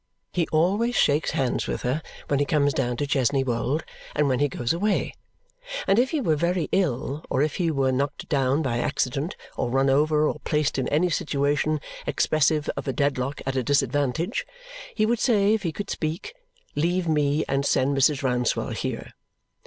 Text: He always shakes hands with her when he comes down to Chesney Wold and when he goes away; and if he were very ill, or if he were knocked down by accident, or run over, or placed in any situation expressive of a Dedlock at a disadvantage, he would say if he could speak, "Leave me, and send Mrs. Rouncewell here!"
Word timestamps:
He 0.33 0.47
always 0.47 0.95
shakes 0.95 1.29
hands 1.29 1.67
with 1.67 1.83
her 1.83 2.01
when 2.27 2.39
he 2.39 2.45
comes 2.45 2.73
down 2.73 2.97
to 2.97 3.05
Chesney 3.05 3.43
Wold 3.43 3.83
and 4.15 4.27
when 4.27 4.39
he 4.39 4.47
goes 4.47 4.73
away; 4.73 5.13
and 5.85 5.99
if 5.99 6.09
he 6.09 6.19
were 6.19 6.35
very 6.35 6.67
ill, 6.71 7.23
or 7.29 7.43
if 7.43 7.57
he 7.57 7.69
were 7.69 7.91
knocked 7.91 8.27
down 8.27 8.63
by 8.63 8.79
accident, 8.79 9.35
or 9.55 9.69
run 9.69 9.91
over, 9.91 10.27
or 10.27 10.39
placed 10.39 10.79
in 10.79 10.87
any 10.87 11.11
situation 11.11 11.79
expressive 12.07 12.67
of 12.75 12.87
a 12.87 12.93
Dedlock 12.93 13.43
at 13.45 13.55
a 13.55 13.61
disadvantage, 13.61 14.47
he 14.95 15.05
would 15.05 15.19
say 15.19 15.53
if 15.53 15.61
he 15.61 15.71
could 15.71 15.91
speak, 15.91 16.33
"Leave 16.75 17.07
me, 17.07 17.45
and 17.47 17.63
send 17.63 17.95
Mrs. 17.95 18.23
Rouncewell 18.23 18.73
here!" 18.75 19.11